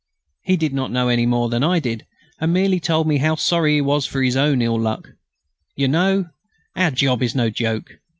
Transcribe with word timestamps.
He 0.41 0.57
did 0.57 0.73
not 0.73 0.91
know 0.91 1.09
any 1.09 1.27
more 1.27 1.47
than 1.49 1.63
I 1.63 1.77
did, 1.77 2.07
and 2.39 2.51
merely 2.51 2.79
told 2.79 3.05
me 3.07 3.17
how 3.19 3.35
sorry 3.35 3.75
he 3.75 3.81
was 3.81 4.07
for 4.07 4.23
his 4.23 4.35
own 4.35 4.59
ill 4.59 4.79
luck: 4.79 5.09
"You 5.75 5.87
know, 5.89 6.29
our 6.75 6.89
job 6.89 7.21
is 7.21 7.35
no 7.35 7.51
joke. 7.51 7.99